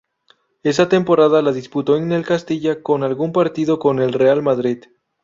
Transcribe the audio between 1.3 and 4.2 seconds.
la disputó en el Castilla con algún partido con el